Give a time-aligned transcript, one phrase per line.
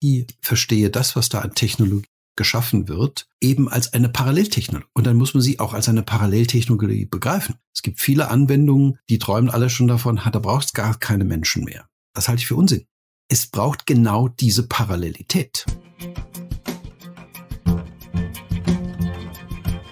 [0.00, 2.06] Ich verstehe das, was da an Technologie
[2.36, 4.88] geschaffen wird, eben als eine Paralleltechnologie.
[4.94, 7.56] Und dann muss man sie auch als eine Paralleltechnologie begreifen.
[7.74, 11.64] Es gibt viele Anwendungen, die träumen alle schon davon, da braucht es gar keine Menschen
[11.64, 11.88] mehr.
[12.14, 12.86] Das halte ich für Unsinn.
[13.28, 15.66] Es braucht genau diese Parallelität.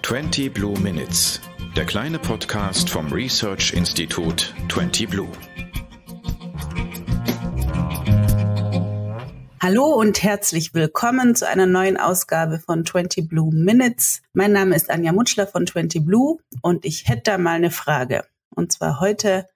[0.05, 1.41] 20 Blue Minutes,
[1.77, 5.33] der kleine Podcast vom Research Institut 20 Blue.
[9.59, 14.21] Hallo und herzlich willkommen zu einer neuen Ausgabe von 20 Blue Minutes.
[14.35, 18.25] Mein Name ist Anja Mutschler von 20 Blue und ich hätte da mal eine Frage.
[18.55, 19.49] Und zwar heute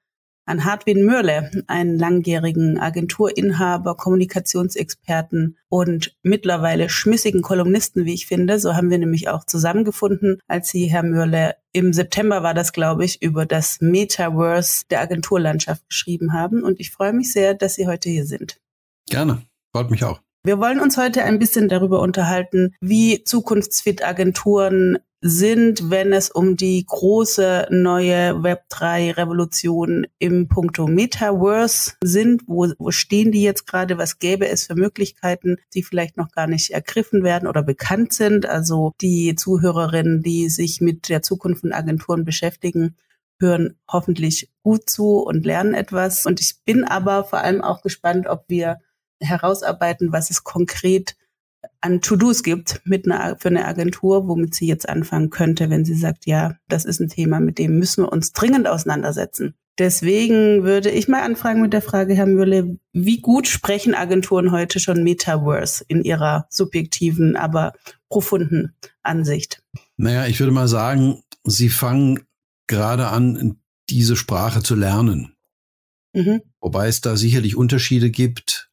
[0.46, 8.58] an Hartwin Mürle, einen langjährigen Agenturinhaber, Kommunikationsexperten und mittlerweile schmissigen Kolumnisten, wie ich finde.
[8.58, 13.04] So haben wir nämlich auch zusammengefunden, als Sie, Herr Mürle, im September war das, glaube
[13.04, 16.62] ich, über das Metaverse der Agenturlandschaft geschrieben haben.
[16.64, 18.58] Und ich freue mich sehr, dass Sie heute hier sind.
[19.08, 19.42] Gerne.
[19.72, 20.20] Freut mich auch.
[20.42, 26.56] Wir wollen uns heute ein bisschen darüber unterhalten, wie zukunftsfit Agenturen sind, wenn es um
[26.56, 32.42] die große neue Web3-Revolution im Punkto Metaverse sind.
[32.46, 33.98] Wo, wo stehen die jetzt gerade?
[33.98, 38.46] Was gäbe es für Möglichkeiten, die vielleicht noch gar nicht ergriffen werden oder bekannt sind?
[38.46, 42.96] Also die Zuhörerinnen, die sich mit der Zukunft von Agenturen beschäftigen,
[43.38, 46.24] hören hoffentlich gut zu und lernen etwas.
[46.24, 48.78] Und ich bin aber vor allem auch gespannt, ob wir
[49.20, 51.16] herausarbeiten, was es konkret
[51.80, 55.94] an To-Dos gibt mit einer, für eine Agentur, womit sie jetzt anfangen könnte, wenn sie
[55.94, 59.54] sagt, ja, das ist ein Thema, mit dem müssen wir uns dringend auseinandersetzen.
[59.78, 64.78] Deswegen würde ich mal anfragen mit der Frage, Herr Müller, wie gut sprechen Agenturen heute
[64.78, 67.72] schon Metaverse in ihrer subjektiven, aber
[68.10, 69.62] profunden Ansicht?
[69.96, 72.20] Naja, ich würde mal sagen, sie fangen
[72.66, 73.56] gerade an,
[73.88, 75.34] diese Sprache zu lernen.
[76.12, 76.42] Mhm.
[76.60, 78.69] Wobei es da sicherlich Unterschiede gibt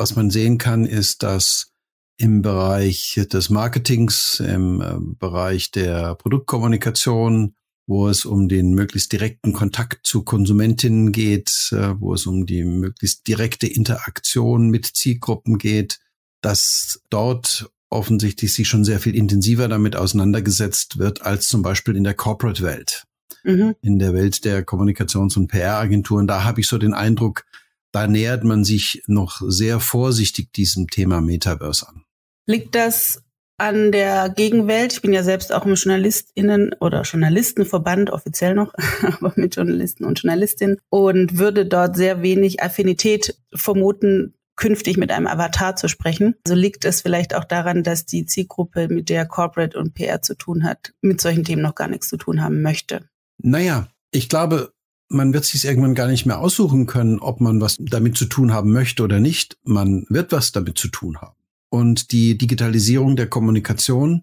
[0.00, 1.72] was man sehen kann, ist, dass
[2.16, 7.54] im Bereich des Marketings, im äh, Bereich der Produktkommunikation,
[7.86, 12.64] wo es um den möglichst direkten Kontakt zu Konsumentinnen geht, äh, wo es um die
[12.64, 15.98] möglichst direkte Interaktion mit Zielgruppen geht,
[16.40, 22.04] dass dort offensichtlich sich schon sehr viel intensiver damit auseinandergesetzt wird als zum Beispiel in
[22.04, 23.04] der Corporate-Welt.
[23.44, 23.74] Mhm.
[23.82, 26.26] In der Welt der Kommunikations- und PR-Agenturen.
[26.26, 27.44] Da habe ich so den Eindruck,
[27.92, 32.04] da nähert man sich noch sehr vorsichtig diesem Thema Metaverse an.
[32.46, 33.22] Liegt das
[33.58, 34.92] an der Gegenwelt?
[34.92, 40.20] Ich bin ja selbst auch im JournalistInnen oder Journalistenverband, offiziell noch, aber mit Journalisten und
[40.20, 46.34] Journalistinnen und würde dort sehr wenig Affinität vermuten, künftig mit einem Avatar zu sprechen.
[46.46, 50.22] So also liegt es vielleicht auch daran, dass die Zielgruppe, mit der Corporate und PR
[50.22, 53.08] zu tun hat, mit solchen Themen noch gar nichts zu tun haben möchte.
[53.42, 54.72] Naja, ich glaube,
[55.10, 58.52] man wird sich irgendwann gar nicht mehr aussuchen können, ob man was damit zu tun
[58.52, 59.58] haben möchte oder nicht.
[59.64, 61.36] Man wird was damit zu tun haben.
[61.68, 64.22] Und die Digitalisierung der Kommunikation,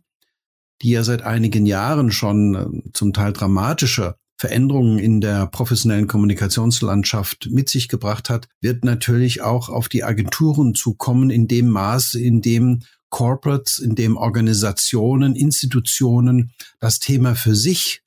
[0.82, 7.50] die ja seit einigen Jahren schon äh, zum Teil dramatische Veränderungen in der professionellen Kommunikationslandschaft
[7.52, 12.42] mit sich gebracht hat, wird natürlich auch auf die Agenturen zukommen in dem Maß, in
[12.42, 18.04] dem Corporates, in dem Organisationen, Institutionen das Thema für sich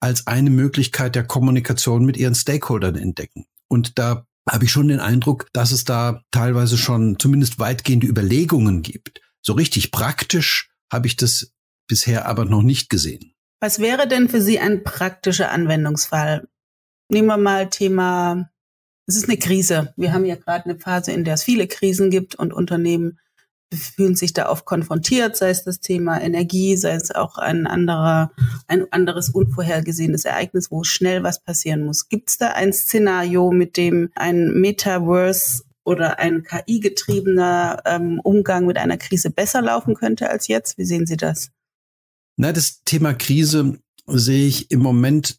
[0.00, 3.46] als eine Möglichkeit der Kommunikation mit ihren Stakeholdern entdecken.
[3.68, 8.82] Und da habe ich schon den Eindruck, dass es da teilweise schon zumindest weitgehende Überlegungen
[8.82, 9.20] gibt.
[9.42, 11.52] So richtig praktisch habe ich das
[11.86, 13.34] bisher aber noch nicht gesehen.
[13.60, 16.48] Was wäre denn für Sie ein praktischer Anwendungsfall?
[17.10, 18.50] Nehmen wir mal Thema,
[19.06, 19.92] es ist eine Krise.
[19.96, 23.18] Wir haben ja gerade eine Phase, in der es viele Krisen gibt und Unternehmen
[23.72, 28.32] fühlen sich da oft konfrontiert, sei es das Thema Energie, sei es auch ein anderer,
[28.66, 32.08] ein anderes unvorhergesehenes Ereignis, wo schnell was passieren muss.
[32.08, 38.76] Gibt es da ein Szenario, mit dem ein Metaverse oder ein KI-getriebener ähm, Umgang mit
[38.76, 40.76] einer Krise besser laufen könnte als jetzt?
[40.78, 41.50] Wie sehen Sie das?
[42.36, 45.38] Na, das Thema Krise sehe ich im Moment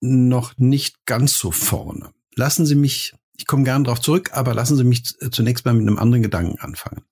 [0.00, 2.10] noch nicht ganz so vorne.
[2.34, 5.88] Lassen Sie mich, ich komme gern darauf zurück, aber lassen Sie mich zunächst mal mit
[5.88, 7.02] einem anderen Gedanken anfangen.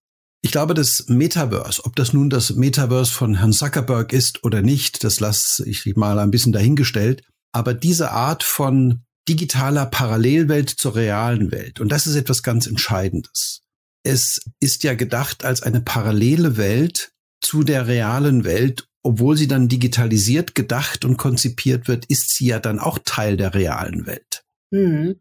[0.47, 5.03] Ich glaube, das Metaverse, ob das nun das Metaverse von Herrn Zuckerberg ist oder nicht,
[5.03, 7.25] das lasse ich mal ein bisschen dahingestellt.
[7.51, 13.63] Aber diese Art von digitaler Parallelwelt zur realen Welt, und das ist etwas ganz Entscheidendes.
[14.05, 17.11] Es ist ja gedacht als eine parallele Welt
[17.41, 22.61] zu der realen Welt, obwohl sie dann digitalisiert gedacht und konzipiert wird, ist sie ja
[22.61, 24.45] dann auch Teil der realen Welt.
[24.71, 25.17] Mhm.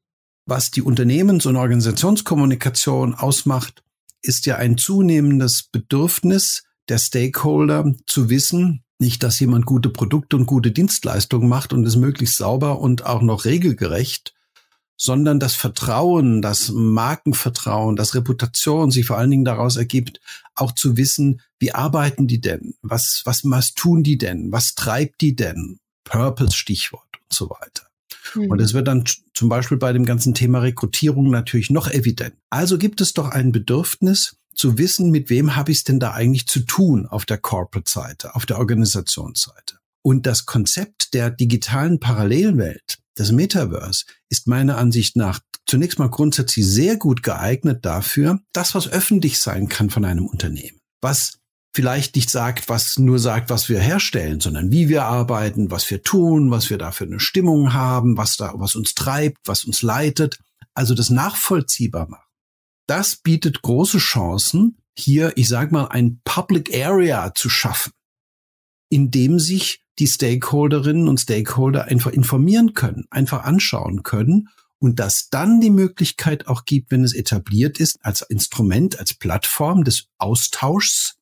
[0.46, 3.82] Was die Unternehmens- und Organisationskommunikation ausmacht,
[4.26, 10.46] ist ja ein zunehmendes Bedürfnis der Stakeholder zu wissen, nicht, dass jemand gute Produkte und
[10.46, 14.34] gute Dienstleistungen macht und es möglichst sauber und auch noch regelgerecht,
[14.98, 20.22] sondern das Vertrauen, das Markenvertrauen, das Reputation sich vor allen Dingen daraus ergibt,
[20.56, 22.76] auch zu wissen, wie arbeiten die denn?
[22.82, 24.52] Was, was, was tun die denn?
[24.52, 25.80] Was treibt die denn?
[26.06, 27.85] Purpose Stichwort und so weiter.
[28.34, 28.50] Mhm.
[28.50, 32.36] Und es wird dann zum Beispiel bei dem ganzen Thema Rekrutierung natürlich noch evident.
[32.50, 36.12] Also gibt es doch ein Bedürfnis zu wissen, mit wem habe ich es denn da
[36.12, 39.80] eigentlich zu tun auf der Corporate-Seite, auf der Organisationsseite.
[40.02, 46.66] Und das Konzept der digitalen Parallelwelt, das Metaverse, ist meiner Ansicht nach zunächst mal grundsätzlich
[46.66, 51.40] sehr gut geeignet dafür, das, was öffentlich sein kann von einem Unternehmen, was
[51.76, 56.02] vielleicht nicht sagt, was nur sagt, was wir herstellen, sondern wie wir arbeiten, was wir
[56.02, 59.82] tun, was wir da für eine Stimmung haben, was da, was uns treibt, was uns
[59.82, 60.40] leitet.
[60.74, 62.24] Also das nachvollziehbar machen.
[62.88, 67.92] Das bietet große Chancen, hier, ich sag mal, ein Public Area zu schaffen,
[68.90, 74.48] in dem sich die Stakeholderinnen und Stakeholder einfach informieren können, einfach anschauen können
[74.80, 79.84] und das dann die Möglichkeit auch gibt, wenn es etabliert ist, als Instrument, als Plattform
[79.84, 81.15] des Austauschs,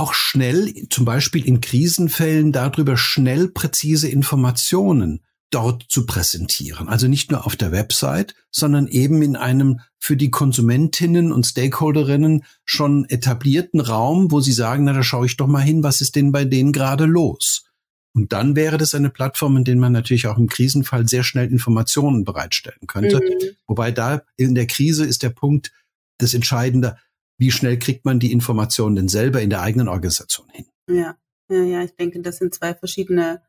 [0.00, 5.20] auch schnell, zum Beispiel in Krisenfällen, darüber schnell präzise Informationen
[5.50, 6.88] dort zu präsentieren.
[6.88, 12.44] Also nicht nur auf der Website, sondern eben in einem für die Konsumentinnen und Stakeholderinnen
[12.64, 16.16] schon etablierten Raum, wo sie sagen, na, da schaue ich doch mal hin, was ist
[16.16, 17.64] denn bei denen gerade los?
[18.12, 21.50] Und dann wäre das eine Plattform, in der man natürlich auch im Krisenfall sehr schnell
[21.50, 23.20] Informationen bereitstellen könnte.
[23.20, 23.50] Mhm.
[23.66, 25.72] Wobei da in der Krise ist der Punkt
[26.18, 26.96] das Entscheidende,
[27.40, 30.66] wie schnell kriegt man die Informationen denn selber in der eigenen Organisation hin?
[30.88, 31.16] Ja,
[31.50, 33.42] ja, ja, ich denke, das sind zwei verschiedene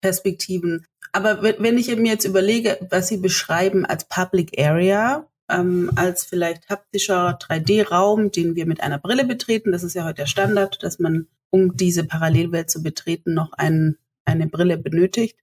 [0.00, 0.86] Perspektiven.
[1.12, 6.68] Aber wenn ich mir jetzt überlege, was Sie beschreiben als Public Area, ähm, als vielleicht
[6.70, 10.98] haptischer 3D-Raum, den wir mit einer Brille betreten, das ist ja heute der Standard, dass
[10.98, 15.38] man, um diese Parallelwelt zu betreten, noch ein, eine Brille benötigt,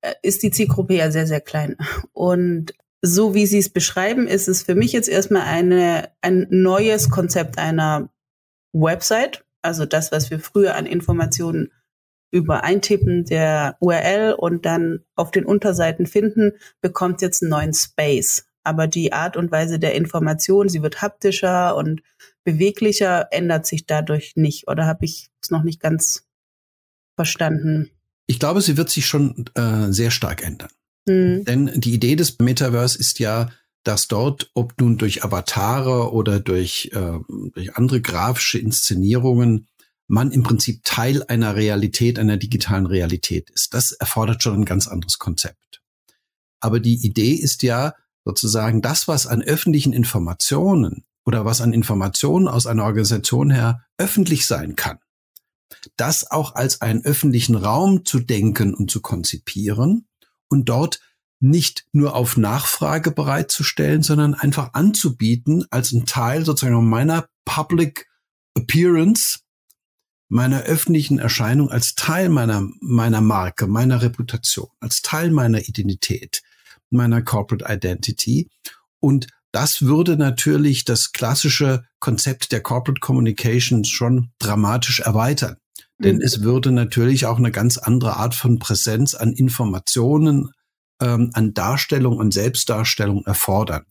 [0.00, 1.76] äh, ist die Zielgruppe ja sehr, sehr klein.
[2.12, 7.10] Und so wie Sie es beschreiben, ist es für mich jetzt erstmal eine, ein neues
[7.10, 8.10] Konzept einer
[8.72, 9.44] Website.
[9.62, 11.72] Also das, was wir früher an Informationen
[12.30, 18.46] über Eintippen der URL und dann auf den Unterseiten finden, bekommt jetzt einen neuen Space.
[18.62, 22.02] Aber die Art und Weise der Information, sie wird haptischer und
[22.44, 24.68] beweglicher, ändert sich dadurch nicht.
[24.68, 26.26] Oder habe ich es noch nicht ganz
[27.16, 27.90] verstanden?
[28.26, 30.70] Ich glaube, sie wird sich schon äh, sehr stark ändern.
[31.06, 31.44] Mhm.
[31.44, 33.50] Denn die Idee des Metaverse ist ja,
[33.84, 37.18] dass dort, ob nun durch Avatare oder durch, äh,
[37.54, 39.66] durch andere grafische Inszenierungen,
[40.06, 43.72] man im Prinzip Teil einer Realität, einer digitalen Realität ist.
[43.74, 45.80] Das erfordert schon ein ganz anderes Konzept.
[46.60, 47.94] Aber die Idee ist ja
[48.24, 54.46] sozusagen das, was an öffentlichen Informationen oder was an Informationen aus einer Organisation her öffentlich
[54.46, 54.98] sein kann,
[55.96, 60.06] das auch als einen öffentlichen Raum zu denken und zu konzipieren
[60.50, 61.00] und dort
[61.40, 68.06] nicht nur auf Nachfrage bereitzustellen, sondern einfach anzubieten als ein Teil sozusagen meiner Public
[68.54, 69.38] Appearance,
[70.28, 76.42] meiner öffentlichen Erscheinung, als Teil meiner, meiner Marke, meiner Reputation, als Teil meiner Identität,
[76.90, 78.50] meiner Corporate Identity.
[79.00, 85.56] Und das würde natürlich das klassische Konzept der Corporate Communications schon dramatisch erweitern.
[86.02, 86.22] Denn mhm.
[86.22, 90.50] es würde natürlich auch eine ganz andere Art von Präsenz an Informationen,
[91.00, 93.84] ähm, an Darstellung und Selbstdarstellung erfordern.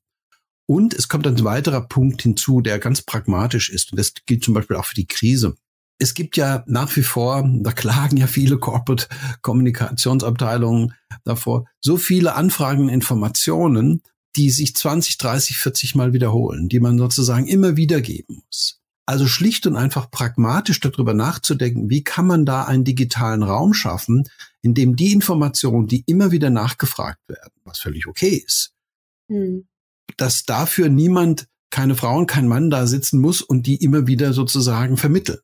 [0.66, 3.92] Und es kommt ein weiterer Punkt hinzu, der ganz pragmatisch ist.
[3.92, 5.56] Und das gilt zum Beispiel auch für die Krise.
[5.98, 9.08] Es gibt ja nach wie vor, da klagen ja viele Corporate
[9.42, 10.94] Kommunikationsabteilungen
[11.26, 14.02] davor, so viele Anfragen und Informationen,
[14.36, 18.79] die sich 20, 30, 40 Mal wiederholen, die man sozusagen immer wieder geben muss.
[19.10, 24.30] Also schlicht und einfach pragmatisch darüber nachzudenken, wie kann man da einen digitalen Raum schaffen,
[24.62, 28.72] in dem die Informationen, die immer wieder nachgefragt werden, was völlig okay ist,
[29.28, 29.68] mhm.
[30.18, 34.32] dass dafür niemand, keine Frau und kein Mann da sitzen muss und die immer wieder
[34.32, 35.40] sozusagen vermitteln,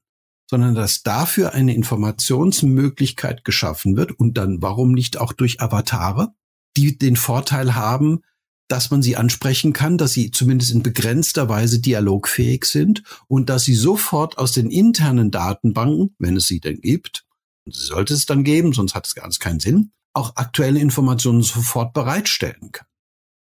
[0.48, 6.36] sondern dass dafür eine Informationsmöglichkeit geschaffen wird und dann warum nicht auch durch Avatare,
[6.77, 8.22] die den Vorteil haben,
[8.67, 13.63] dass man sie ansprechen kann, dass sie zumindest in begrenzter Weise dialogfähig sind und dass
[13.63, 17.25] sie sofort aus den internen Datenbanken, wenn es sie denn gibt,
[17.65, 21.41] und sie sollte es dann geben, sonst hat es ganz keinen Sinn, auch aktuelle Informationen
[21.41, 22.88] sofort bereitstellen kann.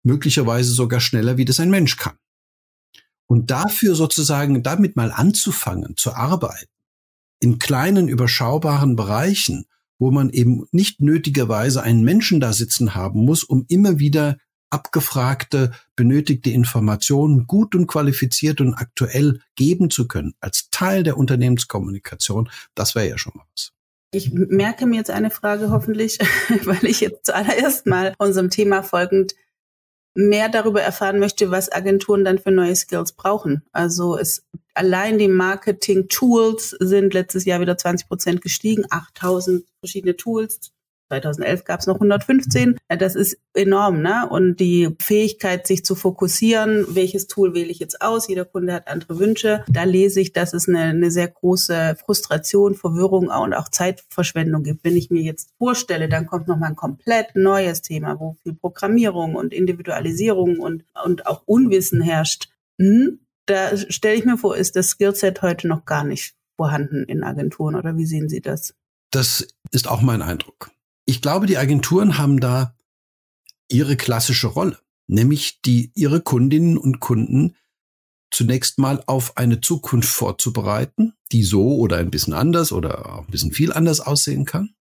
[0.04, 2.16] Möglicherweise sogar schneller, wie das ein Mensch kann.
[3.26, 6.70] Und dafür sozusagen damit mal anzufangen, zu arbeiten,
[7.40, 9.66] in kleinen, überschaubaren Bereichen,
[9.98, 14.38] wo man eben nicht nötigerweise einen Menschen da sitzen haben muss, um immer wieder
[14.72, 22.50] abgefragte, benötigte Informationen gut und qualifiziert und aktuell geben zu können, als Teil der Unternehmenskommunikation,
[22.74, 23.72] das wäre ja schon mal was.
[24.14, 26.18] Ich merke mir jetzt eine Frage hoffentlich,
[26.64, 29.34] weil ich jetzt zuallererst mal unserem Thema folgend
[30.14, 33.62] mehr darüber erfahren möchte, was Agenturen dann für neue Skills brauchen.
[33.72, 40.72] Also es allein die Marketing-Tools sind letztes Jahr wieder 20 Prozent gestiegen, 8000 verschiedene Tools,
[41.12, 42.78] 2011 gab es noch 115.
[42.88, 44.26] Das ist enorm, ne?
[44.28, 48.28] Und die Fähigkeit, sich zu fokussieren, welches Tool wähle ich jetzt aus?
[48.28, 49.64] Jeder Kunde hat andere Wünsche.
[49.68, 54.84] Da lese ich, dass es eine, eine sehr große Frustration, Verwirrung und auch Zeitverschwendung gibt.
[54.84, 58.54] Wenn ich mir jetzt vorstelle, dann kommt noch mal ein komplett neues Thema, wo viel
[58.54, 62.48] Programmierung und Individualisierung und, und auch Unwissen herrscht.
[62.80, 63.20] Hm?
[63.46, 67.74] Da stelle ich mir vor, ist das Skillset heute noch gar nicht vorhanden in Agenturen
[67.74, 68.74] oder wie sehen Sie das?
[69.10, 70.71] Das ist auch mein Eindruck
[71.04, 72.74] ich glaube, die Agenturen haben da
[73.68, 77.56] ihre klassische Rolle, nämlich die ihre Kundinnen und Kunden
[78.30, 83.30] zunächst mal auf eine Zukunft vorzubereiten, die so oder ein bisschen anders oder auch ein
[83.30, 84.74] bisschen viel anders aussehen kann.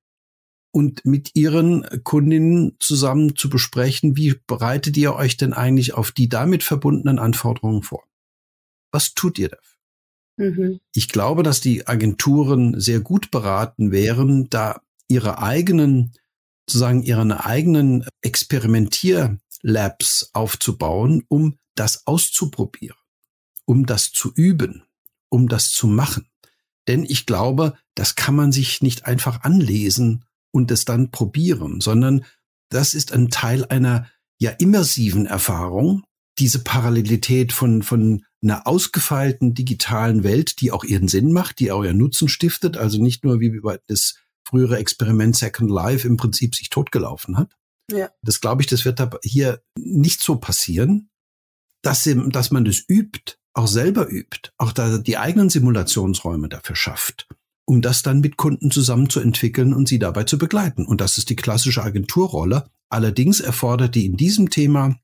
[0.74, 6.30] Und mit ihren Kundinnen zusammen zu besprechen, wie bereitet ihr euch denn eigentlich auf die
[6.30, 8.06] damit verbundenen Anforderungen vor?
[8.94, 9.78] Was tut ihr dafür?
[10.38, 10.80] Mhm.
[10.96, 14.82] Ich glaube, dass die Agenturen sehr gut beraten wären, da
[15.12, 16.14] ihre eigenen,
[16.66, 22.98] sozusagen ihre eigenen Experimentierlabs aufzubauen, um das auszuprobieren,
[23.66, 24.84] um das zu üben,
[25.30, 26.28] um das zu machen.
[26.88, 32.26] Denn ich glaube, das kann man sich nicht einfach anlesen und es dann probieren, sondern
[32.70, 36.04] das ist ein Teil einer ja immersiven Erfahrung,
[36.40, 41.84] diese Parallelität von, von einer ausgefeilten digitalen Welt, die auch ihren Sinn macht, die auch
[41.84, 44.16] ihren Nutzen stiftet, also nicht nur wie das
[44.48, 47.56] frühere Experiment Second Life im Prinzip sich totgelaufen hat.
[47.92, 48.10] Ja.
[48.22, 51.10] Das glaube ich, das wird hier nicht so passieren,
[51.82, 57.28] dass, dass man das übt, auch selber übt, auch da die eigenen Simulationsräume dafür schafft,
[57.66, 60.86] um das dann mit Kunden zusammen zu entwickeln und sie dabei zu begleiten.
[60.86, 62.70] Und das ist die klassische Agenturrolle.
[62.90, 65.00] Allerdings erfordert die in diesem Thema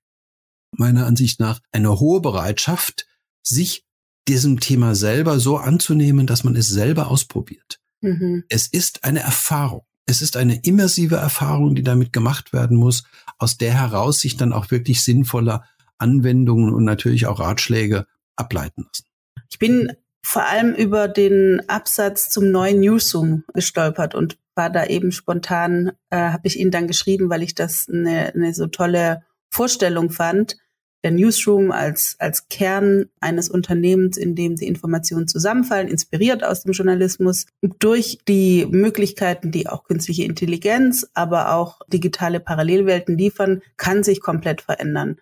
[0.72, 3.08] meiner Ansicht nach eine hohe Bereitschaft,
[3.44, 3.86] sich
[4.28, 7.80] diesem Thema selber so anzunehmen, dass man es selber ausprobiert.
[8.02, 8.44] Mhm.
[8.50, 9.84] Es ist eine Erfahrung.
[10.06, 13.04] Es ist eine immersive Erfahrung, die damit gemacht werden muss,
[13.38, 15.64] aus der heraus sich dann auch wirklich sinnvolle
[15.98, 19.06] Anwendungen und natürlich auch Ratschläge ableiten lassen.
[19.50, 19.92] Ich bin
[20.24, 26.18] vor allem über den Absatz zum neuen Newsroom gestolpert und war da eben spontan, äh,
[26.18, 30.58] habe ich Ihnen dann geschrieben, weil ich das eine, eine so tolle Vorstellung fand
[31.04, 36.72] der Newsroom als, als Kern eines Unternehmens, in dem die Informationen zusammenfallen, inspiriert aus dem
[36.72, 37.46] Journalismus,
[37.80, 44.62] durch die Möglichkeiten, die auch künstliche Intelligenz, aber auch digitale Parallelwelten liefern, kann sich komplett
[44.62, 45.18] verändern.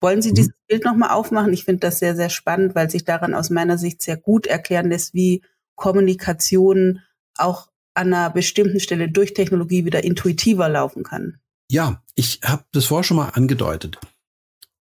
[0.00, 0.34] Wollen Sie mhm.
[0.34, 1.52] dieses Bild nochmal aufmachen?
[1.52, 4.88] Ich finde das sehr, sehr spannend, weil sich daran aus meiner Sicht sehr gut erklären
[4.88, 5.42] lässt, wie
[5.74, 7.00] Kommunikation
[7.36, 11.40] auch an einer bestimmten Stelle durch Technologie wieder intuitiver laufen kann.
[11.70, 13.98] Ja, ich habe das vorher schon mal angedeutet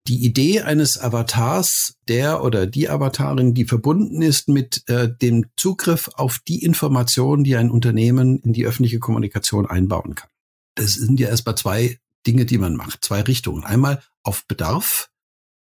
[0.09, 6.11] die Idee eines Avatars, der oder die Avatarin, die verbunden ist mit äh, dem Zugriff
[6.15, 10.29] auf die Informationen, die ein Unternehmen in die öffentliche Kommunikation einbauen kann.
[10.75, 13.65] Das sind ja erstmal zwei Dinge, die man macht, zwei Richtungen.
[13.65, 15.11] Einmal auf Bedarf,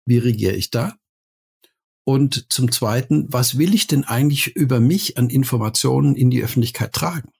[0.05, 0.95] wie regiere ich da?
[2.03, 6.93] Und zum Zweiten, was will ich denn eigentlich über mich an Informationen in die Öffentlichkeit
[6.93, 7.31] tragen?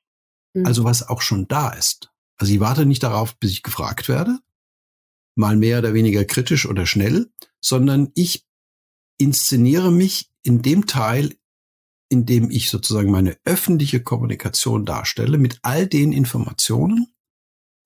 [0.53, 0.65] Mhm.
[0.65, 2.11] Also was auch schon da ist.
[2.37, 4.39] Also ich warte nicht darauf, bis ich gefragt werde,
[5.35, 7.29] mal mehr oder weniger kritisch oder schnell,
[7.61, 8.45] sondern ich
[9.17, 11.35] inszeniere mich in dem Teil,
[12.09, 17.07] in dem ich sozusagen meine öffentliche Kommunikation darstelle mit all den Informationen.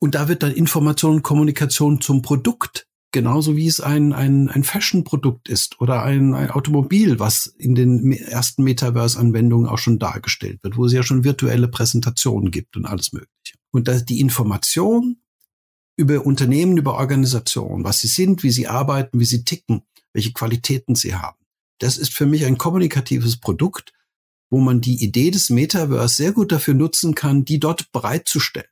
[0.01, 4.63] Und da wird dann Information und Kommunikation zum Produkt, genauso wie es ein, ein, ein
[4.63, 10.77] Fashion-Produkt ist oder ein, ein Automobil, was in den ersten Metaverse-Anwendungen auch schon dargestellt wird,
[10.77, 13.57] wo es ja schon virtuelle Präsentationen gibt und alles Mögliche.
[13.71, 15.17] Und dass die Information
[15.99, 19.81] über Unternehmen, über Organisationen, was sie sind, wie sie arbeiten, wie sie ticken,
[20.13, 21.37] welche Qualitäten sie haben.
[21.79, 23.91] Das ist für mich ein kommunikatives Produkt,
[24.49, 28.69] wo man die Idee des Metaverse sehr gut dafür nutzen kann, die dort bereitzustellen,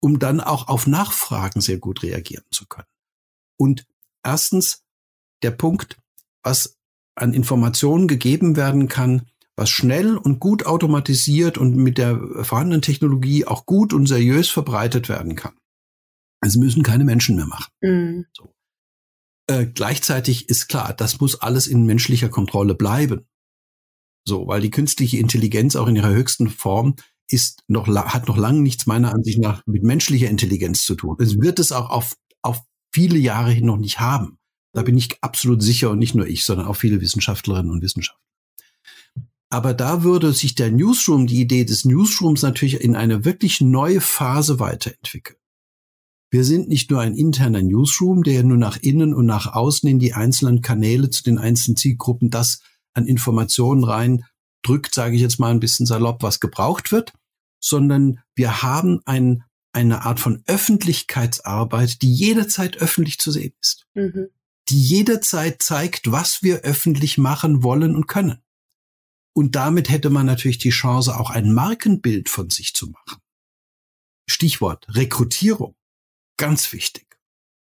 [0.00, 2.88] um dann auch auf Nachfragen sehr gut reagieren zu können.
[3.58, 3.84] Und
[4.24, 4.84] erstens
[5.42, 5.98] der Punkt,
[6.42, 6.78] was
[7.14, 13.44] an Informationen gegeben werden kann, was schnell und gut automatisiert und mit der vorhandenen Technologie
[13.44, 15.52] auch gut und seriös verbreitet werden kann.
[16.40, 17.72] Es müssen keine Menschen mehr machen.
[17.80, 18.26] Mhm.
[18.32, 18.54] So.
[19.48, 23.26] Äh, gleichzeitig ist klar, das muss alles in menschlicher Kontrolle bleiben.
[24.26, 26.96] So, weil die künstliche Intelligenz auch in ihrer höchsten Form
[27.30, 31.16] ist noch, hat noch lange nichts meiner Ansicht nach mit menschlicher Intelligenz zu tun.
[31.18, 32.60] Es wird es auch auf, auf
[32.92, 34.38] viele Jahre hin noch nicht haben.
[34.72, 38.22] Da bin ich absolut sicher und nicht nur ich, sondern auch viele Wissenschaftlerinnen und Wissenschaftler.
[39.50, 44.02] Aber da würde sich der Newsroom, die Idee des Newsrooms natürlich in eine wirklich neue
[44.02, 45.37] Phase weiterentwickeln.
[46.30, 49.98] Wir sind nicht nur ein interner Newsroom, der nur nach innen und nach außen in
[49.98, 52.60] die einzelnen Kanäle zu den einzelnen Zielgruppen das
[52.92, 54.24] an Informationen rein
[54.62, 57.12] drückt, sage ich jetzt mal ein bisschen salopp, was gebraucht wird,
[57.60, 63.86] sondern wir haben ein, eine Art von Öffentlichkeitsarbeit, die jederzeit öffentlich zu sehen ist.
[63.94, 64.28] Mhm.
[64.68, 68.42] Die jederzeit zeigt, was wir öffentlich machen wollen und können.
[69.34, 73.22] Und damit hätte man natürlich die Chance, auch ein Markenbild von sich zu machen.
[74.28, 75.74] Stichwort Rekrutierung.
[76.38, 77.06] Ganz wichtig.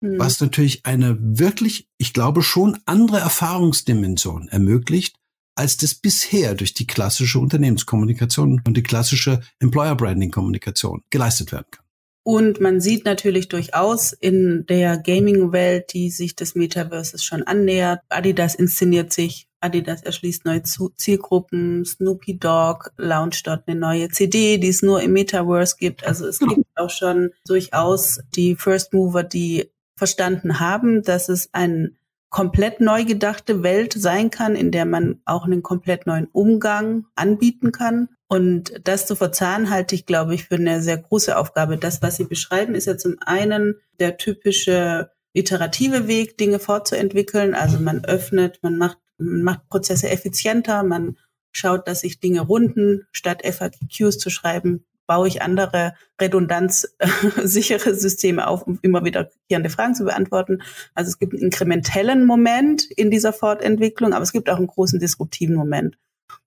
[0.01, 0.19] Mhm.
[0.19, 5.15] Was natürlich eine wirklich, ich glaube schon andere Erfahrungsdimension ermöglicht,
[5.55, 11.67] als das bisher durch die klassische Unternehmenskommunikation und die klassische Employer Branding Kommunikation geleistet werden
[11.71, 11.85] kann.
[12.27, 18.01] Und man sieht natürlich durchaus in der Gaming-Welt, die sich des Metaverses schon annähert.
[18.09, 24.69] Adidas inszeniert sich, Adidas erschließt neue Zielgruppen, Snoopy Dogg launcht dort eine neue CD, die
[24.69, 26.05] es nur im Metaverse gibt.
[26.05, 31.97] Also es gibt auch schon durchaus die First Mover, die verstanden haben, dass es ein
[32.29, 37.71] komplett neu gedachte Welt sein kann, in der man auch einen komplett neuen Umgang anbieten
[37.71, 38.09] kann.
[38.27, 41.77] Und das zu verzahnen, halte ich, glaube ich, für eine sehr große Aufgabe.
[41.77, 47.53] Das, was Sie beschreiben, ist ja zum einen der typische iterative Weg, Dinge fortzuentwickeln.
[47.53, 51.17] Also man öffnet, man macht, macht Prozesse effizienter, man
[51.51, 58.63] schaut, dass sich Dinge runden, statt FAQs zu schreiben, baue ich andere redundanzsichere Systeme auf,
[58.63, 60.61] um immer wiederkehrende Fragen zu beantworten.
[60.93, 64.99] Also es gibt einen inkrementellen Moment in dieser Fortentwicklung, aber es gibt auch einen großen
[64.99, 65.97] disruptiven Moment.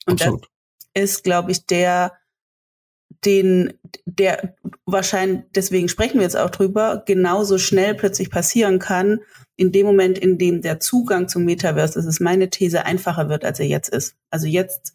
[0.07, 0.49] Und Absolut.
[0.95, 2.18] das ist, glaube ich, der,
[3.25, 3.73] den,
[4.05, 4.55] der
[4.87, 9.21] wahrscheinlich, deswegen sprechen wir jetzt auch drüber, genauso schnell plötzlich passieren kann,
[9.57, 13.45] in dem Moment, in dem der Zugang zum Metaverse, das ist meine These, einfacher wird,
[13.45, 14.15] als er jetzt ist.
[14.31, 14.95] Also jetzt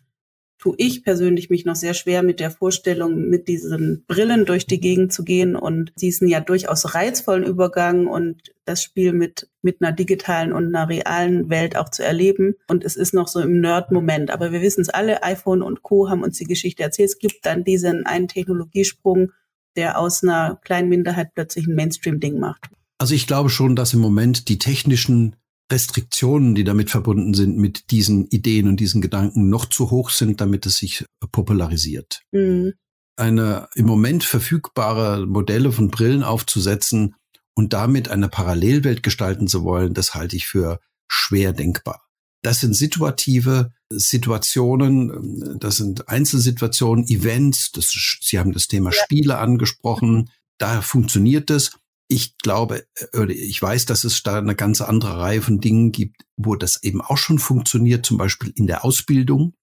[0.63, 4.79] tue ich persönlich mich noch sehr schwer mit der Vorstellung, mit diesen Brillen durch die
[4.79, 9.91] Gegend zu gehen und diesen ja durchaus reizvollen Übergang und das Spiel mit, mit einer
[9.91, 12.55] digitalen und einer realen Welt auch zu erleben.
[12.69, 14.31] Und es ist noch so im Nerd-Moment.
[14.31, 16.09] Aber wir wissen es alle, iPhone und Co.
[16.09, 17.09] haben uns die Geschichte erzählt.
[17.09, 19.33] Es gibt dann diesen einen Technologiesprung,
[19.75, 22.69] der aus einer kleinen Minderheit plötzlich ein Mainstream-Ding macht.
[22.99, 25.35] Also ich glaube schon, dass im Moment die technischen
[25.71, 30.41] Restriktionen, die damit verbunden sind, mit diesen Ideen und diesen Gedanken noch zu hoch sind,
[30.41, 32.21] damit es sich popularisiert.
[32.31, 32.73] Mhm.
[33.15, 37.15] Eine im Moment verfügbare Modelle von Brillen aufzusetzen
[37.55, 42.07] und damit eine Parallelwelt gestalten zu wollen, das halte ich für schwer denkbar.
[42.41, 50.29] Das sind situative Situationen, das sind Einzelsituationen, Events, das, Sie haben das Thema Spiele angesprochen,
[50.57, 55.41] da funktioniert es ich glaube, äh, ich weiß, dass es da eine ganz andere Reihe
[55.41, 59.53] von Dingen gibt, wo das eben auch schon funktioniert, zum Beispiel in der Ausbildung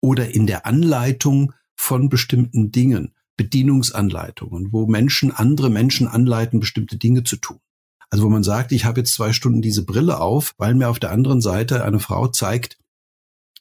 [0.00, 7.24] oder in der Anleitung von bestimmten Dingen, Bedienungsanleitungen, wo Menschen andere Menschen anleiten, bestimmte Dinge
[7.24, 7.60] zu tun.
[8.10, 10.98] Also wo man sagt, ich habe jetzt zwei Stunden diese Brille auf, weil mir auf
[10.98, 12.78] der anderen Seite eine Frau zeigt,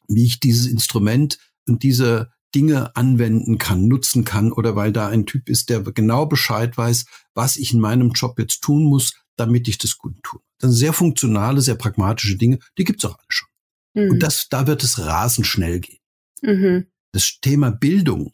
[0.08, 5.26] wie ich dieses Instrument und diese Dinge anwenden kann, nutzen kann oder weil da ein
[5.26, 9.68] Typ ist, der genau Bescheid weiß, was ich in meinem Job jetzt tun muss, damit
[9.68, 10.42] ich das gut tue.
[10.60, 13.50] Das sind sehr funktionale, sehr pragmatische Dinge, die gibt's auch alle schon.
[13.94, 14.12] Mhm.
[14.12, 16.00] Und das, da wird es rasend schnell gehen.
[16.42, 16.88] Mhm.
[17.14, 18.32] Das Thema Bildung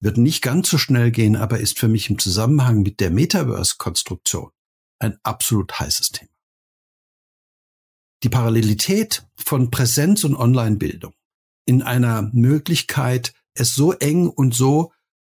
[0.00, 4.50] wird nicht ganz so schnell gehen, aber ist für mich im Zusammenhang mit der Metaverse-Konstruktion
[4.98, 6.30] ein absolut heißes Thema.
[8.22, 11.14] Die Parallelität von Präsenz und Online-Bildung
[11.66, 14.92] in einer Möglichkeit, es so eng und so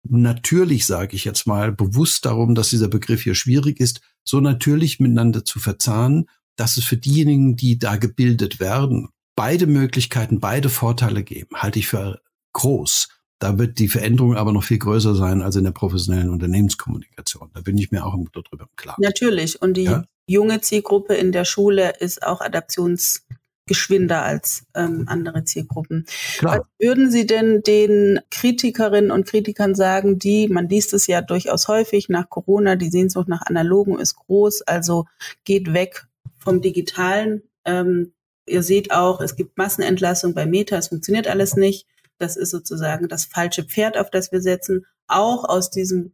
[0.10, 5.00] natürlich, sage ich jetzt mal, bewusst darum, dass dieser Begriff hier schwierig ist, so natürlich
[5.00, 11.24] miteinander zu verzahnen, dass es für diejenigen, die da gebildet werden, beide Möglichkeiten, beide Vorteile
[11.24, 12.22] geben, halte ich für
[12.54, 13.10] groß.
[13.40, 17.52] Da wird die Veränderung aber noch viel größer sein als in der professionellen Unternehmenskommunikation.
[17.54, 18.96] Da bin ich mir auch darüber klar.
[19.00, 19.62] Natürlich.
[19.62, 20.06] Und die ja?
[20.26, 23.28] junge Zielgruppe in der Schule ist auch adaptions
[23.68, 26.06] geschwinder als ähm, andere Zielgruppen.
[26.38, 26.60] Klar.
[26.60, 31.68] Was würden Sie denn den Kritikerinnen und Kritikern sagen, die, man liest es ja durchaus
[31.68, 35.06] häufig nach Corona, die Sehnsucht nach Analogen ist groß, also
[35.44, 37.44] geht weg vom Digitalen.
[37.66, 38.14] Ähm,
[38.48, 41.86] ihr seht auch, es gibt Massenentlassung bei Meta, es funktioniert alles nicht.
[42.18, 46.14] Das ist sozusagen das falsche Pferd, auf das wir setzen, auch aus diesem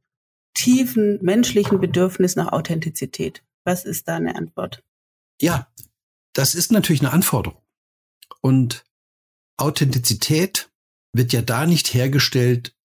[0.54, 3.44] tiefen menschlichen Bedürfnis nach Authentizität.
[3.64, 4.84] Was ist da eine Antwort?
[5.42, 5.68] Ja,
[6.34, 7.62] das ist natürlich eine Anforderung.
[8.42, 8.86] Und
[9.58, 10.72] Authentizität
[11.14, 12.76] wird ja da nicht hergestellt,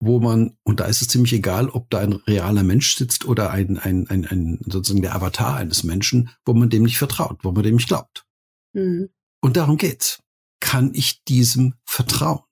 [0.00, 3.52] wo man, und da ist es ziemlich egal, ob da ein realer Mensch sitzt oder
[3.52, 7.52] ein, ein, ein, ein sozusagen der Avatar eines Menschen, wo man dem nicht vertraut, wo
[7.52, 8.26] man dem nicht glaubt.
[8.72, 9.10] Mhm.
[9.40, 10.20] Und darum geht's.
[10.60, 12.42] Kann ich diesem vertrauen?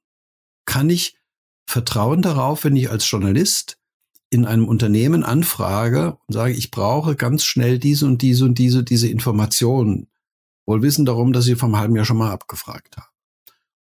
[0.64, 1.16] Kann ich
[1.68, 3.78] vertrauen darauf, wenn ich als Journalist
[4.30, 8.84] in einem Unternehmen anfrage und sage, ich brauche ganz schnell diese und diese und diese,
[8.84, 10.09] diese Informationen,
[10.70, 13.08] wohl wissen darum, dass ich vom halben Jahr schon mal abgefragt habe.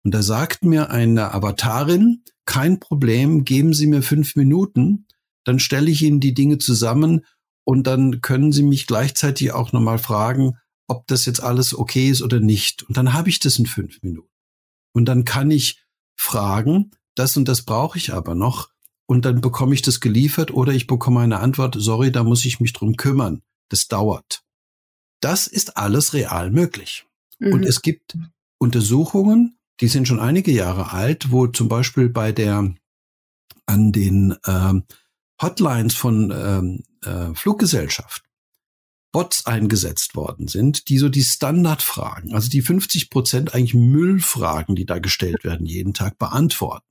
[0.03, 5.05] Und da sagt mir eine Avatarin, kein Problem, geben Sie mir fünf Minuten,
[5.43, 7.25] dann stelle ich Ihnen die Dinge zusammen
[7.63, 12.21] und dann können Sie mich gleichzeitig auch nochmal fragen, ob das jetzt alles okay ist
[12.21, 12.83] oder nicht.
[12.83, 14.29] Und dann habe ich das in fünf Minuten.
[14.93, 15.83] Und dann kann ich
[16.15, 18.69] fragen, das und das brauche ich aber noch.
[19.05, 22.59] Und dann bekomme ich das geliefert oder ich bekomme eine Antwort, sorry, da muss ich
[22.59, 23.41] mich drum kümmern.
[23.69, 24.43] Das dauert.
[25.19, 27.05] Das ist alles real möglich.
[27.39, 27.53] Mhm.
[27.53, 28.17] Und es gibt
[28.57, 32.73] Untersuchungen, die sind schon einige Jahre alt, wo zum Beispiel bei der
[33.65, 34.83] an den ähm,
[35.41, 38.29] Hotlines von ähm, äh, Fluggesellschaften
[39.11, 44.85] Bots eingesetzt worden sind, die so die Standardfragen, also die 50 Prozent eigentlich Müllfragen, die
[44.85, 46.85] da gestellt werden, jeden Tag beantworten.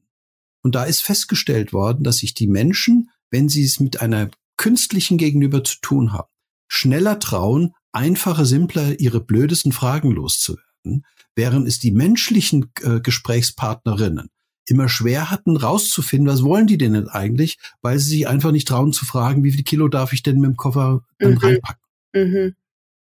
[0.63, 5.17] Und da ist festgestellt worden, dass sich die Menschen, wenn sie es mit einer künstlichen
[5.17, 6.29] Gegenüber zu tun haben,
[6.67, 14.31] schneller trauen, einfacher, simpler ihre blödesten Fragen loszuwerden, während es die menschlichen äh, Gesprächspartnerinnen
[14.67, 18.69] immer schwer hatten, rauszufinden, was wollen die denn jetzt eigentlich, weil sie sich einfach nicht
[18.69, 21.39] trauen zu fragen, wie viel Kilo darf ich denn mit dem Koffer dann mhm.
[21.39, 21.85] reinpacken.
[22.15, 22.55] Mhm.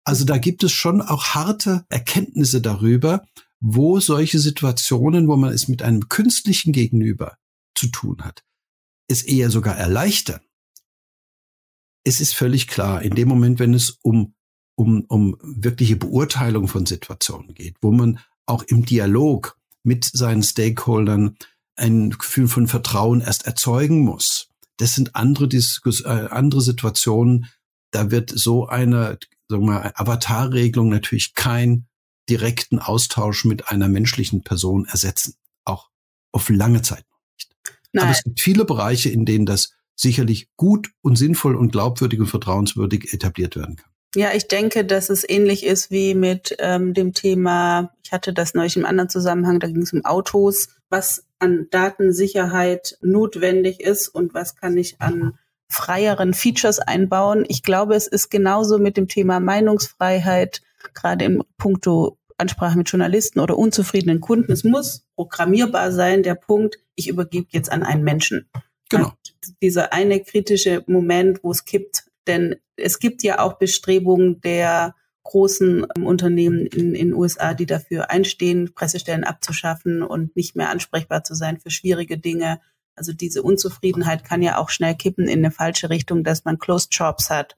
[0.04, 3.24] Also da gibt es schon auch harte Erkenntnisse darüber,
[3.60, 7.36] wo solche Situationen, wo man es mit einem künstlichen Gegenüber
[7.74, 8.44] zu tun hat,
[9.08, 10.40] es eher sogar erleichtern.
[12.04, 14.34] Es ist völlig klar, in dem Moment, wenn es um,
[14.78, 21.36] um, um wirkliche Beurteilung von Situationen geht, wo man auch im Dialog mit seinen Stakeholdern
[21.74, 24.48] ein Gefühl von Vertrauen erst erzeugen muss.
[24.76, 27.46] Das sind andere, Diskus äh, andere Situationen.
[27.90, 31.88] Da wird so eine sagen wir mal, Avatarregelung natürlich keinen
[32.28, 35.34] direkten Austausch mit einer menschlichen Person ersetzen.
[35.64, 35.88] Auch
[36.30, 37.50] auf lange Zeit noch nicht.
[37.92, 38.04] Nein.
[38.04, 42.26] Aber es gibt viele Bereiche, in denen das sicherlich gut und sinnvoll und glaubwürdig und
[42.26, 43.88] vertrauenswürdig etabliert werden kann.
[44.14, 48.55] Ja, ich denke, dass es ähnlich ist wie mit ähm, dem Thema, ich hatte das
[48.55, 54.33] neulich im anderen Zusammenhang, da ging es um Autos, was an Datensicherheit notwendig ist und
[54.35, 57.44] was kann ich an freieren Features einbauen.
[57.49, 60.62] Ich glaube, es ist genauso mit dem Thema Meinungsfreiheit,
[60.94, 64.53] gerade im Punkto Ansprache mit Journalisten oder unzufriedenen Kunden.
[64.53, 68.49] Es muss programmierbar sein, der Punkt, ich übergebe jetzt an einen Menschen.
[68.88, 69.12] Genau.
[69.61, 74.94] dieser eine kritische Moment, wo es kippt, denn es gibt ja auch Bestrebungen der
[75.28, 81.24] großen ähm, Unternehmen in den USA, die dafür einstehen, Pressestellen abzuschaffen und nicht mehr ansprechbar
[81.24, 82.60] zu sein für schwierige Dinge.
[82.94, 86.94] Also diese Unzufriedenheit kann ja auch schnell kippen in eine falsche Richtung, dass man Closed
[86.94, 87.56] Shops hat,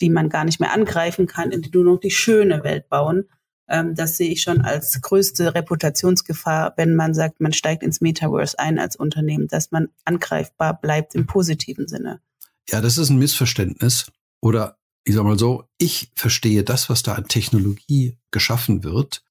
[0.00, 3.28] die man gar nicht mehr angreifen kann, in die nur noch die schöne Welt bauen.
[3.68, 8.58] Ähm, das sehe ich schon als größte Reputationsgefahr, wenn man sagt, man steigt ins Metaverse
[8.58, 12.20] ein als Unternehmen, dass man angreifbar bleibt im positiven Sinne.
[12.68, 14.10] Ja, das ist ein Missverständnis.
[14.42, 19.24] Oder ich sag mal so, ich verstehe das, was da an Technologie geschaffen wird,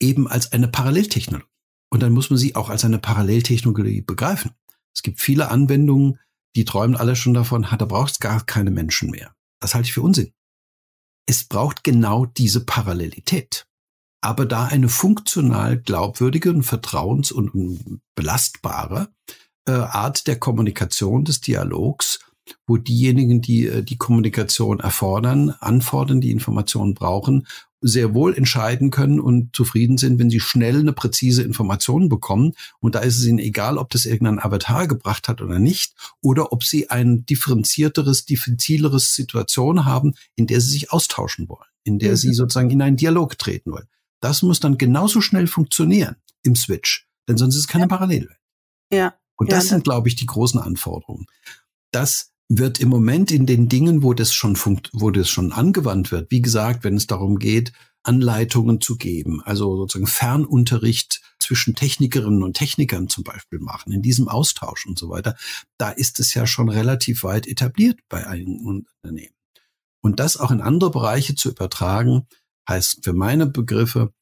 [0.00, 1.46] eben als eine Paralleltechnologie.
[1.90, 4.52] Und dann muss man sie auch als eine Paralleltechnologie begreifen.
[4.94, 6.18] Es gibt viele Anwendungen,
[6.56, 9.34] die träumen alle schon davon, da braucht es gar keine Menschen mehr.
[9.60, 10.32] Das halte ich für Unsinn.
[11.26, 13.66] Es braucht genau diese Parallelität.
[14.20, 19.12] Aber da eine funktional glaubwürdige und vertrauens- und belastbare
[19.66, 22.18] äh, Art der Kommunikation, des Dialogs
[22.66, 27.46] wo diejenigen, die äh, die Kommunikation erfordern, anfordern, die Informationen brauchen,
[27.80, 32.54] sehr wohl entscheiden können und zufrieden sind, wenn sie schnell eine präzise Information bekommen.
[32.80, 36.52] Und da ist es ihnen egal, ob das irgendein Avatar gebracht hat oder nicht, oder
[36.52, 42.12] ob sie ein differenzierteres, diffizileres Situation haben, in der sie sich austauschen wollen, in der
[42.12, 42.16] mhm.
[42.16, 43.86] sie sozusagen in einen Dialog treten wollen.
[44.20, 47.86] Das muss dann genauso schnell funktionieren im Switch, denn sonst ist es keine.
[47.86, 48.38] Parallelwelt.
[48.92, 49.14] Ja.
[49.36, 51.26] Und das ja, sind, glaube ich, die großen Anforderungen.
[51.92, 56.10] Das wird im Moment in den Dingen, wo das schon funkt, wo das schon angewandt
[56.10, 62.42] wird, wie gesagt, wenn es darum geht, Anleitungen zu geben, also sozusagen Fernunterricht zwischen Technikerinnen
[62.42, 65.36] und Technikern zum Beispiel machen, in diesem Austausch und so weiter,
[65.76, 69.34] da ist es ja schon relativ weit etabliert bei einigen Unternehmen.
[70.00, 72.26] Und das auch in andere Bereiche zu übertragen,
[72.68, 74.12] heißt für meine Begriffe,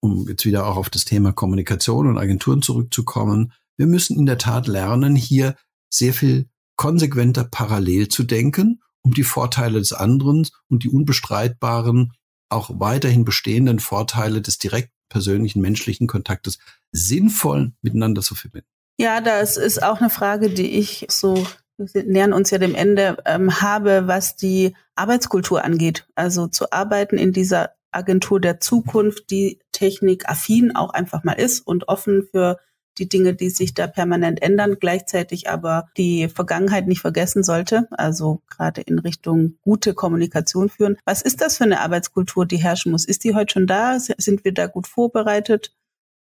[0.00, 4.38] um jetzt wieder auch auf das Thema Kommunikation und Agenturen zurückzukommen, wir müssen in der
[4.38, 5.56] Tat lernen, hier
[5.88, 12.12] sehr viel konsequenter parallel zu denken, um die Vorteile des anderen und die unbestreitbaren,
[12.48, 16.58] auch weiterhin bestehenden Vorteile des direkt persönlichen menschlichen Kontaktes
[16.92, 18.68] sinnvoll miteinander zu verbinden.
[18.98, 23.18] Ja, das ist auch eine Frage, die ich so, wir nähern uns ja dem Ende,
[23.26, 26.06] ähm, habe, was die Arbeitskultur angeht.
[26.14, 31.88] Also zu arbeiten in dieser Agentur der Zukunft, die technikaffin auch einfach mal ist und
[31.88, 32.58] offen für
[32.98, 38.42] die Dinge, die sich da permanent ändern, gleichzeitig aber die Vergangenheit nicht vergessen sollte, also
[38.48, 40.96] gerade in Richtung gute Kommunikation führen.
[41.04, 43.04] Was ist das für eine Arbeitskultur, die herrschen muss?
[43.04, 43.98] Ist die heute schon da?
[43.98, 45.74] Sind wir da gut vorbereitet?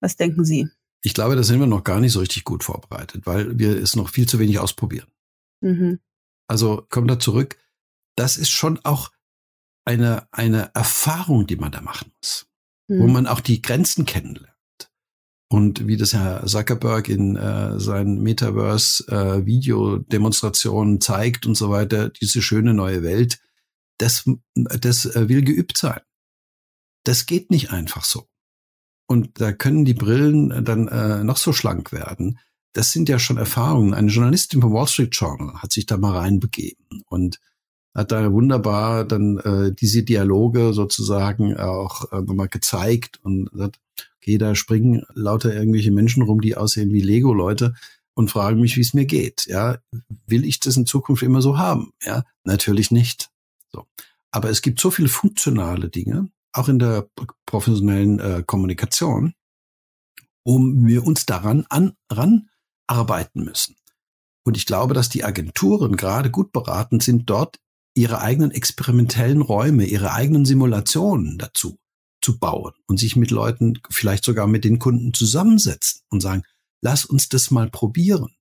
[0.01, 0.69] Was denken Sie?
[1.03, 3.97] Ich glaube, da sind wir noch gar nicht so richtig gut vorbereitet, weil wir es
[3.97, 5.09] noch viel zu wenig ausprobieren.
[5.61, 5.99] Mhm.
[6.47, 7.59] Also kommt da zurück.
[8.15, 9.11] Das ist schon auch
[9.85, 12.47] eine, eine Erfahrung, die man da machen muss,
[12.89, 13.01] mhm.
[13.01, 14.52] wo man auch die Grenzen kennenlernt.
[15.53, 22.41] Und wie das Herr Zuckerberg in äh, seinen Metaverse-Videodemonstrationen äh, zeigt und so weiter, diese
[22.41, 23.39] schöne neue Welt,
[23.99, 26.01] das, das äh, will geübt sein.
[27.05, 28.29] Das geht nicht einfach so.
[29.07, 32.39] Und da können die Brillen dann äh, noch so schlank werden.
[32.73, 33.93] Das sind ja schon Erfahrungen.
[33.93, 37.41] Eine Journalistin vom Wall Street Journal hat sich da mal reinbegeben und
[37.95, 43.82] hat da wunderbar dann äh, diese Dialoge sozusagen auch äh, nochmal gezeigt und sagt,
[44.23, 47.75] okay, da springen lauter irgendwelche Menschen rum, die aussehen wie Lego-Leute
[48.15, 49.47] und fragen mich, wie es mir geht.
[49.47, 49.79] Ja,
[50.27, 51.93] will ich das in Zukunft immer so haben?
[52.05, 53.31] Ja, natürlich nicht.
[53.73, 53.87] So.
[54.31, 57.09] Aber es gibt so viele funktionale Dinge, auch in der
[57.47, 59.35] professionellen äh, Kommunikation,
[60.45, 62.49] um wir uns daran an, ran
[62.87, 63.77] arbeiten müssen.
[64.45, 67.59] Und ich glaube, dass die Agenturen gerade gut beraten sind, dort
[67.95, 71.79] ihre eigenen experimentellen Räume, ihre eigenen Simulationen dazu
[72.23, 76.45] zu bauen und sich mit Leuten, vielleicht sogar mit den Kunden zusammensetzen und sagen,
[76.83, 78.35] lass uns das mal probieren.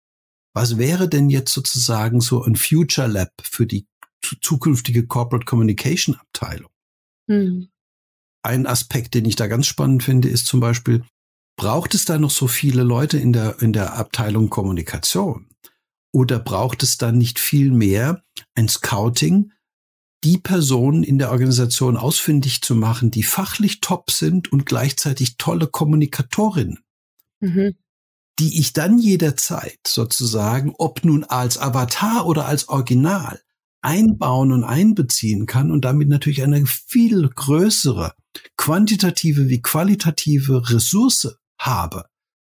[0.54, 3.88] Was wäre denn jetzt sozusagen so ein Future Lab für die
[4.42, 6.72] zukünftige Corporate Communication Abteilung?
[7.30, 7.70] Hm.
[8.44, 11.04] Ein Aspekt, den ich da ganz spannend finde, ist zum Beispiel,
[11.58, 15.48] braucht es da noch so viele Leute in der, in der Abteilung Kommunikation?
[16.14, 18.24] Oder braucht es dann nicht viel mehr
[18.56, 19.54] ein Scouting,
[20.24, 25.68] die Personen in der Organisation ausfindig zu machen, die fachlich top sind und gleichzeitig tolle
[25.68, 26.80] Kommunikatorinnen,
[27.40, 27.76] mhm.
[28.40, 33.42] die ich dann jederzeit sozusagen, ob nun als Avatar oder als Original,
[33.82, 38.14] einbauen und einbeziehen kann und damit natürlich eine viel größere
[38.56, 42.06] quantitative wie qualitative Ressource habe,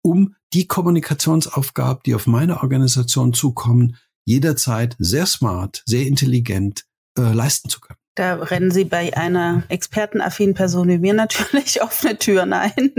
[0.02, 6.86] um die Kommunikationsaufgaben, die auf meine Organisation zukommen, jederzeit sehr smart, sehr intelligent
[7.18, 7.98] äh, leisten zu können.
[8.16, 12.92] Da rennen Sie bei einer expertenaffinen Person wie mir natürlich offene Türen ein,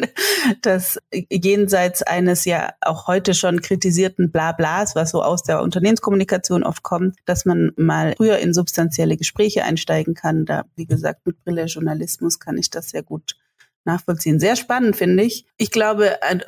[0.63, 0.99] dass
[1.31, 7.19] jenseits eines ja auch heute schon kritisierten Blablas, was so aus der Unternehmenskommunikation oft kommt,
[7.27, 10.47] dass man mal früher in substanzielle Gespräche einsteigen kann.
[10.47, 13.37] Da, wie gesagt, mit Brille Journalismus kann ich das sehr gut
[13.85, 14.41] nachvollziehen.
[14.41, 15.47] Sehr spannend, finde ich.
[15.57, 16.41] Ich glaube, äh,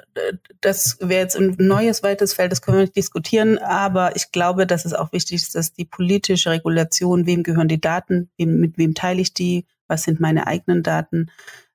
[0.61, 4.67] das wäre jetzt ein neues, weites Feld, das können wir nicht diskutieren, aber ich glaube,
[4.67, 8.95] dass es auch wichtig ist, dass die politische Regulation, wem gehören die Daten, mit wem
[8.95, 11.31] teile ich die, was sind meine eigenen Daten,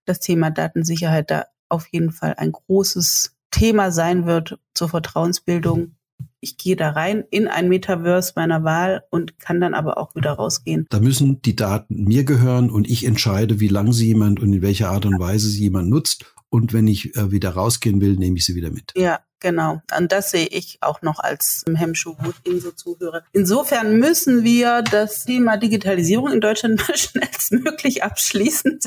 [0.06, 5.96] das Thema Datensicherheit da auf jeden Fall ein großes Thema sein wird zur Vertrauensbildung
[6.42, 10.32] ich gehe da rein in ein Metaverse meiner Wahl und kann dann aber auch wieder
[10.32, 10.86] rausgehen.
[10.90, 14.62] Da müssen die Daten mir gehören und ich entscheide, wie lange sie jemand und in
[14.62, 16.26] welcher Art und Weise sie jemand nutzt.
[16.50, 18.94] Und wenn ich äh, wieder rausgehen will, nehme ich sie wieder mit.
[18.96, 23.24] Ja, Genau, und das sehe ich auch noch als Hemmschuh, wo ich Ihnen so zuhöre.
[23.32, 28.80] Insofern müssen wir das Thema Digitalisierung in Deutschland schnellstmöglich abschließen.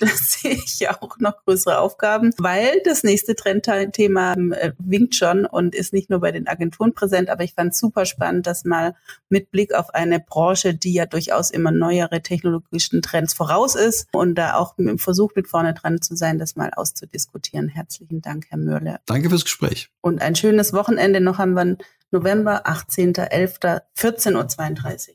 [0.00, 5.46] Das sehe ich ja auch noch größere Aufgaben, weil das nächste Trendthema äh, winkt schon
[5.46, 8.64] und ist nicht nur bei den Agenturen präsent, aber ich fand es super spannend, dass
[8.64, 8.94] mal
[9.28, 14.34] mit Blick auf eine Branche, die ja durchaus immer neuere technologischen Trends voraus ist und
[14.36, 17.68] da auch im Versuch mit vorne dran zu sein, das mal auszudiskutieren.
[17.68, 19.00] Herzlichen Dank, Herr Mörle.
[19.06, 19.90] Danke fürs Gespräch.
[20.00, 21.76] Und ein schönes Wochenende noch haben wir
[22.10, 23.80] November 18.11.
[23.96, 25.14] 14.32 Uhr.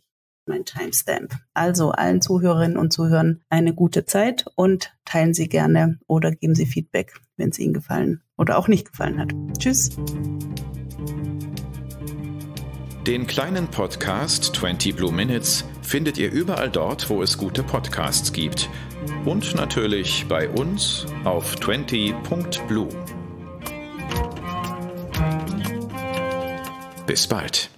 [0.52, 1.34] Mein Timestamp.
[1.54, 6.66] Also allen Zuhörerinnen und Zuhörern eine gute Zeit und teilen Sie gerne oder geben Sie
[6.66, 9.32] Feedback, wenn es Ihnen gefallen oder auch nicht gefallen hat.
[9.58, 9.92] Tschüss.
[13.08, 18.70] Den kleinen Podcast 20 Blue Minutes findet ihr überall dort, wo es gute Podcasts gibt.
[19.24, 22.90] Und natürlich bei uns auf 20.blue.
[27.08, 27.70] Bis bald.